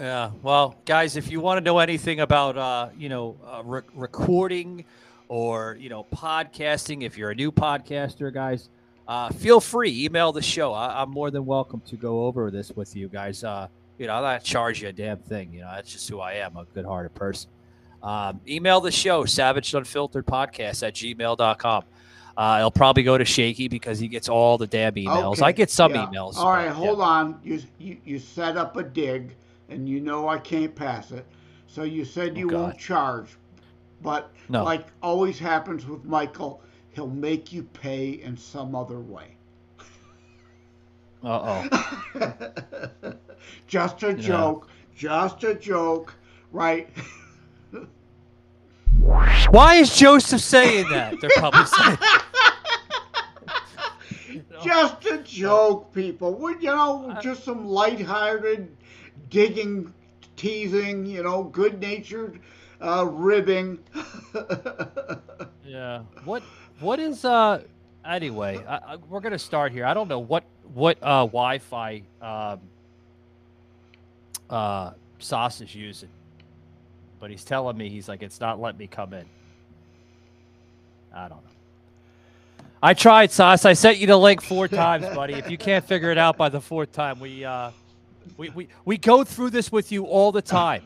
Yeah. 0.00 0.30
Well, 0.42 0.76
guys, 0.84 1.16
if 1.16 1.30
you 1.30 1.40
want 1.40 1.58
to 1.58 1.64
know 1.64 1.78
anything 1.78 2.20
about, 2.20 2.56
uh, 2.56 2.88
you 2.96 3.08
know, 3.08 3.36
uh, 3.46 3.62
re- 3.64 3.82
recording 3.94 4.84
or, 5.28 5.76
you 5.78 5.88
know, 5.88 6.04
podcasting, 6.04 7.02
if 7.02 7.16
you're 7.16 7.30
a 7.30 7.34
new 7.34 7.52
podcaster, 7.52 8.32
guys, 8.32 8.68
uh, 9.06 9.30
feel 9.30 9.60
free. 9.60 10.04
Email 10.04 10.32
the 10.32 10.42
show. 10.42 10.72
I- 10.72 11.02
I'm 11.02 11.10
more 11.10 11.30
than 11.30 11.44
welcome 11.46 11.82
to 11.86 11.96
go 11.96 12.26
over 12.26 12.50
this 12.50 12.72
with 12.72 12.96
you 12.96 13.08
guys. 13.08 13.44
Uh, 13.44 13.68
you 13.98 14.06
know, 14.06 14.14
I'm 14.14 14.22
not 14.22 14.42
charge 14.42 14.82
you 14.82 14.88
a 14.88 14.92
damn 14.92 15.18
thing. 15.18 15.52
You 15.52 15.60
know, 15.60 15.70
that's 15.74 15.92
just 15.92 16.08
who 16.08 16.20
I 16.20 16.34
am, 16.34 16.56
a 16.56 16.64
good 16.64 16.84
hearted 16.84 17.14
person. 17.14 17.50
Um, 18.02 18.40
email 18.48 18.80
the 18.80 18.90
show, 18.90 19.24
savage 19.24 19.72
unfiltered 19.74 20.26
podcast 20.26 20.86
at 20.86 20.94
gmail.com. 20.94 21.84
Uh, 22.36 22.56
it'll 22.58 22.70
probably 22.70 23.02
go 23.02 23.18
to 23.18 23.24
Shakey 23.24 23.68
because 23.68 23.98
he 23.98 24.08
gets 24.08 24.28
all 24.28 24.56
the 24.56 24.66
damn 24.66 24.94
emails. 24.94 25.34
Okay, 25.34 25.42
I 25.42 25.52
get 25.52 25.70
some 25.70 25.94
yeah. 25.94 26.06
emails. 26.06 26.36
All 26.36 26.50
right, 26.50 26.70
hold 26.70 26.98
yeah. 26.98 27.04
on. 27.04 27.40
You, 27.44 27.60
you 27.78 27.96
you 28.04 28.18
set 28.18 28.56
up 28.56 28.76
a 28.76 28.82
dig, 28.82 29.36
and 29.72 29.88
you 29.88 30.00
know 30.00 30.28
I 30.28 30.38
can't 30.38 30.74
pass 30.74 31.10
it. 31.12 31.26
So 31.66 31.82
you 31.84 32.04
said 32.04 32.36
you 32.36 32.50
Oh, 32.50 32.62
won't 32.62 32.78
charge, 32.78 33.36
but 34.02 34.30
No. 34.48 34.62
like 34.64 34.86
always 35.02 35.38
happens 35.38 35.86
with 35.86 36.04
Michael, 36.04 36.60
he'll 36.90 37.06
make 37.08 37.52
you 37.52 37.62
pay 37.62 38.10
in 38.10 38.36
some 38.36 38.74
other 38.74 39.00
way. 39.00 39.36
Uh 41.24 41.62
oh. 42.14 42.32
just 43.66 44.02
a 44.02 44.08
Yeah. 44.08 44.14
joke. 44.14 44.68
Just 44.94 45.44
a 45.44 45.54
joke, 45.54 46.14
right? 46.52 46.88
Why 49.50 49.76
is 49.76 49.94
Joseph 49.96 50.40
saying 50.40 50.88
that? 50.90 51.20
They're 51.20 51.30
probably 51.36 51.64
saying. 51.64 51.98
just 54.62 55.04
a 55.06 55.18
joke, 55.18 55.92
people. 55.92 56.34
We, 56.34 56.52
you 56.54 56.66
know, 56.66 57.16
just 57.20 57.44
some 57.44 57.66
lighthearted, 57.66 58.76
digging, 59.32 59.92
teasing, 60.36 61.06
you 61.06 61.24
know, 61.24 61.44
good-natured 61.44 62.38
uh, 62.80 63.06
ribbing. 63.10 63.80
Yeah. 65.64 66.02
What 66.24 66.42
What 66.80 66.98
is 66.98 67.24
uh? 67.24 67.62
Anyway, 68.04 68.62
I, 68.68 68.74
I, 68.76 68.96
we're 69.08 69.20
gonna 69.20 69.38
start 69.38 69.72
here. 69.72 69.86
I 69.86 69.94
don't 69.94 70.08
know 70.08 70.18
what 70.18 70.44
what 70.74 70.98
uh 71.00 71.24
Wi-Fi 71.24 72.02
um 72.20 72.60
uh 74.50 74.90
Sos 75.18 75.60
is 75.62 75.74
using, 75.74 76.10
but 77.20 77.30
he's 77.30 77.44
telling 77.44 77.76
me 77.76 77.88
he's 77.88 78.08
like 78.08 78.22
it's 78.22 78.40
not 78.40 78.60
letting 78.60 78.78
me 78.80 78.86
come 78.86 79.14
in. 79.14 79.24
I 81.14 81.28
don't 81.28 81.42
know. 81.42 82.66
I 82.82 82.92
tried, 82.94 83.30
Sos. 83.30 83.64
I 83.64 83.72
sent 83.72 83.98
you 83.98 84.08
the 84.08 84.18
link 84.18 84.42
four 84.42 84.68
times, 84.82 85.06
buddy. 85.14 85.34
If 85.34 85.50
you 85.50 85.56
can't 85.56 85.84
figure 85.86 86.10
it 86.10 86.18
out 86.18 86.36
by 86.36 86.50
the 86.50 86.60
fourth 86.60 86.92
time, 86.92 87.18
we 87.20 87.44
uh 87.46 87.70
we 88.36 88.50
we, 88.50 88.68
we 88.84 88.98
go 88.98 89.24
through 89.24 89.50
this 89.50 89.70
with 89.70 89.92
you 89.92 90.04
all 90.04 90.32
the 90.32 90.42
time. 90.42 90.82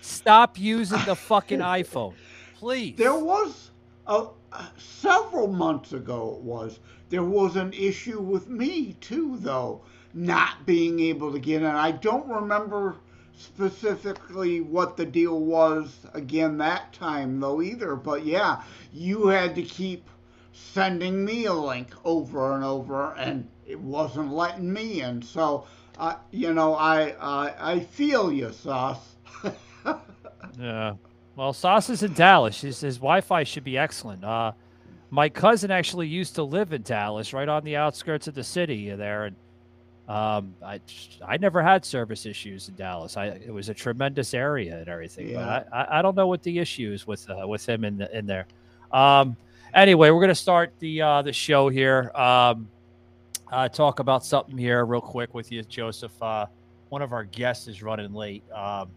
Stop 0.00 0.58
using 0.58 1.00
the 1.04 1.16
fucking 1.16 1.60
iPhone, 1.60 2.14
please. 2.56 2.96
There 2.96 3.14
was 3.14 3.70
a, 4.06 4.26
several 4.76 5.48
months 5.48 5.92
ago. 5.92 6.36
It 6.38 6.42
was 6.42 6.80
there 7.10 7.24
was 7.24 7.56
an 7.56 7.72
issue 7.72 8.20
with 8.20 8.48
me 8.48 8.96
too, 9.00 9.36
though, 9.38 9.82
not 10.14 10.64
being 10.66 11.00
able 11.00 11.32
to 11.32 11.38
get 11.38 11.62
in. 11.62 11.68
I 11.68 11.92
don't 11.92 12.28
remember 12.28 12.96
specifically 13.36 14.60
what 14.60 14.96
the 14.96 15.06
deal 15.06 15.40
was 15.40 15.96
again 16.12 16.58
that 16.58 16.92
time 16.92 17.40
though 17.40 17.62
either. 17.62 17.96
But 17.96 18.24
yeah, 18.24 18.62
you 18.92 19.28
had 19.28 19.54
to 19.54 19.62
keep 19.62 20.08
sending 20.52 21.24
me 21.24 21.46
a 21.46 21.52
link 21.52 21.92
over 22.04 22.54
and 22.54 22.64
over, 22.64 23.14
and 23.14 23.48
it 23.66 23.80
wasn't 23.80 24.32
letting 24.32 24.72
me 24.72 25.00
in. 25.00 25.22
So, 25.22 25.66
uh, 25.98 26.16
you 26.30 26.52
know, 26.54 26.74
I 26.74 27.14
I, 27.20 27.72
I 27.74 27.80
feel 27.80 28.32
you, 28.32 28.52
Sos. 28.52 28.98
Yeah. 30.58 30.94
Well, 31.36 31.52
Sos 31.52 31.88
is 31.88 32.02
in 32.02 32.12
Dallas. 32.12 32.60
His, 32.60 32.80
his 32.80 32.96
Wi-Fi 32.98 33.44
should 33.44 33.64
be 33.64 33.78
excellent. 33.78 34.24
Uh, 34.24 34.52
my 35.10 35.28
cousin 35.28 35.70
actually 35.70 36.06
used 36.08 36.34
to 36.34 36.42
live 36.42 36.72
in 36.72 36.82
Dallas, 36.82 37.32
right 37.32 37.48
on 37.48 37.64
the 37.64 37.76
outskirts 37.76 38.26
of 38.28 38.34
the 38.34 38.44
city 38.44 38.90
there, 38.90 39.26
and 39.26 39.36
um, 40.08 40.54
I 40.62 40.80
I 41.26 41.36
never 41.38 41.62
had 41.62 41.84
service 41.84 42.26
issues 42.26 42.68
in 42.68 42.74
Dallas. 42.74 43.16
I 43.16 43.26
it 43.26 43.52
was 43.52 43.68
a 43.68 43.74
tremendous 43.74 44.34
area 44.34 44.78
and 44.78 44.88
everything, 44.88 45.30
Yeah. 45.30 45.62
but 45.70 45.72
I, 45.72 45.82
I 45.82 45.98
I 45.98 46.02
don't 46.02 46.16
know 46.16 46.26
what 46.26 46.42
the 46.42 46.58
issue 46.58 46.92
is 46.92 47.06
with 47.06 47.28
uh, 47.30 47.46
with 47.46 47.66
him 47.68 47.84
in 47.84 47.98
the, 47.98 48.16
in 48.18 48.26
there. 48.26 48.46
Um, 48.92 49.36
anyway, 49.72 50.10
we're 50.10 50.20
gonna 50.20 50.34
start 50.34 50.72
the 50.78 51.00
uh, 51.00 51.22
the 51.22 51.32
show 51.32 51.68
here. 51.68 52.10
Um, 52.14 52.68
uh, 53.50 53.68
talk 53.68 53.98
about 54.00 54.24
something 54.24 54.56
here 54.56 54.84
real 54.84 55.00
quick 55.00 55.34
with 55.34 55.50
you, 55.52 55.62
Joseph. 55.62 56.12
Uh, 56.22 56.46
one 56.88 57.02
of 57.02 57.12
our 57.12 57.24
guests 57.24 57.68
is 57.68 57.82
running 57.82 58.12
late. 58.12 58.42
Um, 58.52 58.90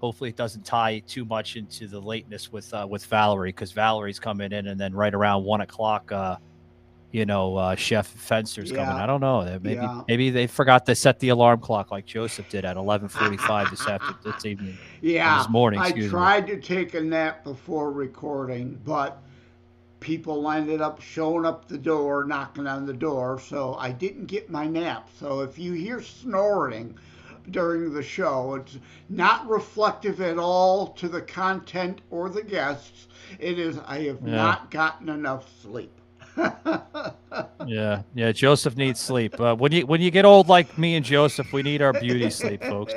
hopefully 0.00 0.30
it 0.30 0.36
doesn't 0.36 0.64
tie 0.64 0.98
too 1.06 1.24
much 1.24 1.56
into 1.56 1.86
the 1.86 2.00
lateness 2.00 2.50
with 2.52 2.72
uh, 2.74 2.86
with 2.88 3.04
Valerie 3.06 3.50
because 3.50 3.72
Valerie's 3.72 4.18
coming 4.18 4.52
in 4.52 4.66
and 4.68 4.80
then 4.80 4.94
right 4.94 5.14
around 5.14 5.44
one 5.44 5.60
o'clock, 5.60 6.10
uh, 6.12 6.36
you 7.12 7.26
know, 7.26 7.56
uh, 7.56 7.74
Chef 7.76 8.12
Fenster's 8.14 8.72
coming. 8.72 8.88
I 8.96 9.06
don't 9.06 9.20
know. 9.20 9.42
Maybe 9.62 9.74
Yeah. 9.74 10.02
maybe 10.08 10.30
they 10.30 10.46
forgot 10.46 10.86
to 10.86 10.94
set 10.94 11.18
the 11.20 11.28
alarm 11.28 11.60
clock 11.60 11.90
like 11.90 12.06
Joseph 12.06 12.48
did 12.48 12.64
at 12.64 12.76
eleven 12.76 13.08
forty 13.08 13.36
five 13.36 13.70
this 13.70 13.86
after 13.86 14.14
this 14.24 14.44
evening. 14.44 14.76
Yeah, 15.02 15.38
this 15.38 15.48
morning, 15.50 15.78
I 15.80 15.84
excuse 15.84 16.06
me. 16.06 16.10
tried 16.10 16.46
to 16.48 16.60
take 16.60 16.94
a 16.94 17.00
nap 17.00 17.44
before 17.44 17.92
recording, 17.92 18.80
but 18.84 19.22
people 20.02 20.50
ended 20.50 20.82
up 20.82 21.00
showing 21.00 21.46
up 21.46 21.68
the 21.68 21.78
door, 21.78 22.24
knocking 22.24 22.66
on 22.66 22.84
the 22.84 22.92
door, 22.92 23.40
so 23.40 23.74
I 23.78 23.92
didn't 23.92 24.26
get 24.26 24.50
my 24.50 24.66
nap. 24.66 25.08
So 25.18 25.40
if 25.40 25.58
you 25.58 25.72
hear 25.72 26.02
snoring 26.02 26.94
during 27.50 27.92
the 27.92 28.02
show, 28.02 28.54
it's 28.56 28.78
not 29.08 29.48
reflective 29.48 30.20
at 30.20 30.38
all 30.38 30.88
to 30.88 31.08
the 31.08 31.22
content 31.22 32.02
or 32.10 32.28
the 32.28 32.42
guests. 32.42 33.06
It 33.38 33.58
is 33.58 33.78
I 33.86 34.00
have 34.02 34.20
Yeah. 34.24 34.34
not 34.36 34.70
gotten 34.70 35.08
enough 35.08 35.48
sleep. 35.62 35.92
Yeah, 37.66 38.02
yeah. 38.14 38.32
Joseph 38.32 38.76
needs 38.76 39.00
sleep. 39.00 39.38
Uh, 39.40 39.54
when 39.54 39.72
you 39.72 39.86
when 39.86 40.00
you 40.00 40.10
get 40.10 40.24
old 40.24 40.48
like 40.48 40.76
me 40.76 40.96
and 40.96 41.04
Joseph, 41.04 41.52
we 41.52 41.62
need 41.62 41.80
our 41.80 41.92
beauty 41.92 42.28
sleep, 42.30 42.62
folks. 42.62 42.92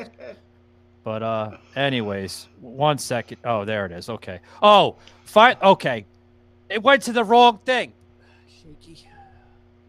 But 1.03 1.21
uh, 1.23 1.57
anyways, 1.75 2.47
one 2.61 2.97
second. 2.97 3.37
Oh, 3.45 3.63
there 3.63 3.85
it 3.85 3.91
is. 3.91 4.09
Okay. 4.09 4.39
Oh, 4.61 4.95
fine. 5.23 5.55
Okay, 5.61 6.05
it 6.69 6.81
went 6.83 7.03
to 7.03 7.13
the 7.13 7.23
wrong 7.23 7.59
thing. 7.65 7.93
Shakey, 8.47 9.07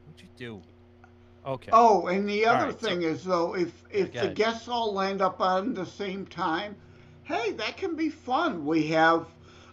what'd 0.07 0.23
you 0.23 0.29
do? 0.37 0.63
Okay. 1.47 1.71
Oh, 1.73 2.07
and 2.09 2.29
the 2.29 2.45
other 2.47 2.67
right, 2.67 2.81
so- 2.81 2.89
thing 2.89 3.03
is 3.03 3.25
though, 3.25 3.55
if 3.55 3.73
if 3.91 4.13
the 4.13 4.19
ahead. 4.19 4.35
guests 4.35 4.69
all 4.69 4.93
land 4.93 5.23
up 5.23 5.41
on 5.41 5.75
the 5.75 5.87
same 5.87 6.27
time, 6.27 6.75
hey, 7.25 7.53
that 7.53 7.77
can 7.77 7.95
be 7.95 8.09
fun. 8.09 8.67
We 8.67 8.89
have 8.89 9.27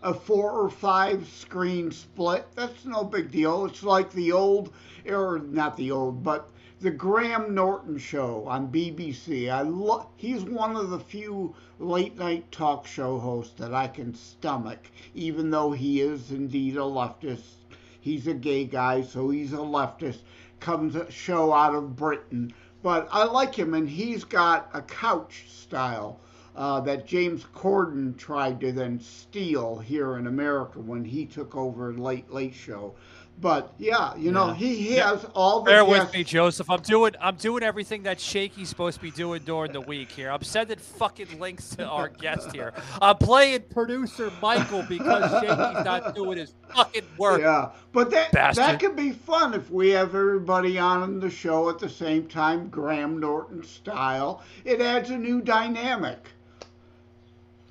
a 0.03 0.13
four 0.13 0.51
or 0.51 0.69
five 0.69 1.27
screen 1.27 1.89
split. 1.91 2.45
That's 2.55 2.85
no 2.85 3.03
big 3.03 3.31
deal. 3.31 3.65
It's 3.65 3.83
like 3.83 4.11
the 4.11 4.31
old, 4.31 4.71
or 5.09 5.39
not 5.39 5.75
the 5.77 5.91
old, 5.91 6.23
but 6.23 6.49
the 6.83 6.91
Graham 6.91 7.55
Norton 7.55 7.97
show 7.97 8.45
on 8.45 8.69
BBC. 8.69 9.49
I 9.49 9.61
lo- 9.61 10.09
he's 10.17 10.43
one 10.43 10.75
of 10.75 10.89
the 10.89 10.99
few 10.99 11.55
late 11.79 12.17
night 12.17 12.51
talk 12.51 12.85
show 12.85 13.19
hosts 13.19 13.57
that 13.57 13.73
I 13.73 13.87
can 13.87 14.13
stomach, 14.13 14.91
even 15.15 15.49
though 15.49 15.71
he 15.71 16.01
is 16.01 16.29
indeed 16.31 16.75
a 16.75 16.81
leftist. 16.81 17.55
He's 18.01 18.27
a 18.27 18.33
gay 18.33 18.65
guy, 18.65 19.01
so 19.01 19.29
he's 19.29 19.53
a 19.53 19.59
leftist. 19.59 20.23
Comes 20.59 20.97
a 20.97 21.09
show 21.09 21.53
out 21.53 21.73
of 21.73 21.95
Britain, 21.95 22.53
but 22.81 23.07
I 23.13 23.23
like 23.23 23.55
him, 23.55 23.73
and 23.73 23.87
he's 23.87 24.25
got 24.25 24.69
a 24.73 24.81
couch 24.81 25.45
style 25.47 26.19
uh, 26.55 26.79
that 26.81 27.05
James 27.07 27.45
Corden 27.55 28.17
tried 28.17 28.59
to 28.61 28.71
then 28.71 28.99
steal 28.99 29.77
here 29.79 30.17
in 30.17 30.27
America 30.27 30.79
when 30.79 31.03
he 31.03 31.25
took 31.25 31.55
over 31.55 31.93
Late 31.93 32.31
Late 32.31 32.53
Show. 32.53 32.93
But 33.41 33.73
yeah, 33.79 34.15
you 34.15 34.31
know, 34.31 34.49
Yeah. 34.49 34.53
he, 34.53 34.75
he 34.75 34.93
has 34.93 35.25
all 35.33 35.61
the 35.63 35.71
Bear 35.71 35.83
with 35.83 36.13
me, 36.13 36.23
Joseph. 36.23 36.69
I'm 36.69 36.81
doing 36.83 37.13
I'm 37.19 37.35
doing 37.35 37.63
everything 37.63 38.03
that 38.03 38.19
Shakey's 38.19 38.69
supposed 38.69 38.97
to 38.97 39.01
be 39.01 39.09
doing 39.09 39.41
during 39.43 39.71
the 39.71 39.81
week 39.81 40.11
here. 40.11 40.29
I'm 40.29 40.43
sending 40.43 40.77
fucking 40.77 41.39
links 41.39 41.69
to 41.77 41.85
our 41.87 42.09
guest 42.09 42.51
here. 42.53 42.73
I'm 43.01 43.17
playing 43.17 43.63
producer 43.71 44.31
Michael 44.39 44.83
because 44.87 45.31
Shakey's 45.41 45.83
not 45.83 46.13
doing 46.13 46.37
his 46.37 46.53
fucking 46.75 47.05
work. 47.17 47.41
Yeah, 47.41 47.71
but 47.91 48.11
that 48.11 48.31
Bastard. 48.33 48.65
that 48.65 48.79
could 48.79 48.95
be 48.95 49.11
fun 49.11 49.55
if 49.55 49.71
we 49.71 49.89
have 49.89 50.13
everybody 50.13 50.77
on 50.77 51.19
the 51.19 51.29
show 51.31 51.69
at 51.71 51.79
the 51.79 51.89
same 51.89 52.27
time, 52.27 52.69
Graham 52.69 53.19
Norton 53.19 53.63
style. 53.63 54.43
It 54.63 54.79
adds 54.79 55.09
a 55.09 55.17
new 55.17 55.41
dynamic. 55.41 56.27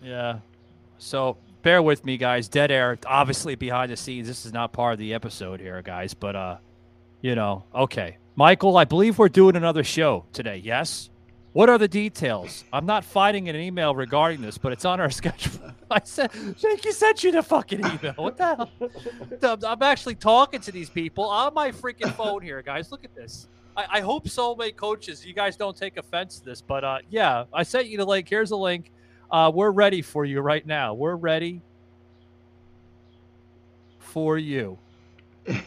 Yeah. 0.02 0.38
So 0.99 1.37
bear 1.62 1.82
with 1.82 2.04
me, 2.04 2.16
guys. 2.16 2.49
Dead 2.49 2.71
air, 2.71 2.99
obviously 3.06 3.54
behind 3.54 3.90
the 3.92 3.97
scenes. 3.97 4.26
This 4.26 4.44
is 4.47 4.52
not 4.52 4.73
part 4.73 4.94
of 4.94 4.99
the 4.99 5.14
episode 5.14 5.61
here, 5.61 5.80
guys. 5.82 6.14
But 6.14 6.37
uh, 6.37 6.56
you 7.21 7.35
know, 7.35 7.64
okay, 7.75 8.18
Michael. 8.37 8.76
I 8.76 8.85
believe 8.85 9.18
we're 9.18 9.28
doing 9.28 9.56
another 9.56 9.85
show 9.85 10.25
today. 10.32 10.56
Yes. 10.64 11.09
What 11.52 11.68
are 11.68 11.76
the 11.76 11.88
details? 11.88 12.64
I'm 12.73 12.87
not 12.87 13.04
fighting 13.04 13.50
an 13.50 13.56
email 13.56 13.94
regarding 13.94 14.40
this, 14.40 14.56
but 14.56 14.73
it's 14.73 14.87
on 14.87 15.00
our 15.00 15.11
schedule. 15.21 15.61
I 15.90 16.00
said, 16.02 16.30
Shakey 16.56 16.92
sent 16.92 17.23
you 17.23 17.30
the 17.30 17.42
fucking 17.42 17.80
email. 17.80 18.14
What 18.16 18.38
the 18.38 18.56
hell? 19.42 19.61
I'm- 19.66 19.82
actually 19.82 20.14
talking 20.14 20.61
to 20.62 20.73
these 20.73 20.88
people 20.88 21.25
on 21.25 21.52
my 21.52 21.71
freaking 21.71 22.11
phone 22.14 22.40
here, 22.40 22.62
guys. 22.62 22.90
Look 22.90 23.04
at 23.04 23.14
this. 23.14 23.49
I, 23.76 23.99
I 23.99 24.00
hope 24.00 24.25
soulmate 24.25 24.76
coaches, 24.76 25.26
you 25.26 25.35
guys 25.35 25.56
don't 25.56 25.76
take 25.76 25.99
offense 25.99 26.38
to 26.38 26.44
this, 26.47 26.62
but 26.62 26.85
uh, 26.85 26.99
yeah, 27.11 27.44
I 27.52 27.62
sent 27.62 27.88
you 27.88 27.99
the 27.99 28.06
link. 28.06 28.28
Here's 28.30 28.50
a 28.50 28.56
link. 28.56 28.90
Uh, 29.32 29.50
we're 29.52 29.70
ready 29.70 30.02
for 30.02 30.24
you 30.24 30.40
right 30.40 30.64
now. 30.66 30.92
We're 30.94 31.16
ready 31.16 31.62
for 33.98 34.38
you. 34.38 34.78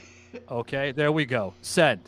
Okay, 0.51 0.91
there 0.91 1.13
we 1.13 1.25
go. 1.25 1.53
Send. 1.61 2.01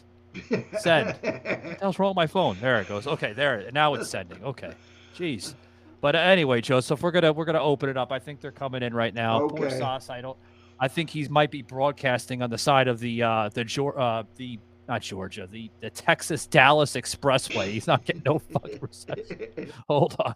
Send. 0.80 1.08
What 1.22 1.22
the 1.22 1.78
hell's 1.80 1.98
wrong 1.98 2.10
with 2.10 2.18
my 2.18 2.28
phone? 2.28 2.58
There 2.60 2.82
it 2.82 2.88
goes. 2.90 3.08
Okay, 3.08 3.32
there. 3.32 3.70
Now 3.72 3.94
it's 3.94 4.10
sending. 4.10 4.44
Okay. 4.44 4.74
Jeez. 5.16 5.56
But 6.02 6.16
uh, 6.16 6.20
anyway, 6.20 6.60
Joseph, 6.60 7.02
we're 7.02 7.12
gonna 7.12 7.32
we're 7.32 7.46
gonna 7.46 7.62
open 7.64 7.90
it 7.90 7.96
up. 7.98 8.12
I 8.12 8.20
think 8.20 8.42
they're 8.42 8.52
coming 8.52 8.84
in 8.84 8.94
right 8.94 9.14
now. 9.14 9.48
Poor 9.48 9.70
Sos. 9.70 10.10
I 10.10 10.20
don't. 10.20 10.38
I 10.80 10.90
think 10.90 11.10
he 11.10 11.28
might 11.30 11.52
be 11.52 11.62
broadcasting 11.62 12.42
on 12.42 12.50
the 12.50 12.58
side 12.58 12.88
of 12.90 13.00
the 13.00 13.24
uh 13.24 13.50
the 13.54 13.66
uh 13.98 14.24
the 14.36 14.60
not 14.88 15.02
Georgia 15.02 15.48
the 15.50 15.72
the 15.80 15.90
Texas 15.90 16.46
Dallas 16.46 16.94
Expressway. 16.96 17.72
He's 17.72 17.88
not 17.88 18.04
getting 18.06 18.24
no 18.26 18.40
fucking 18.40 18.80
reception. 18.82 19.72
Hold 19.88 20.18
on. 20.20 20.36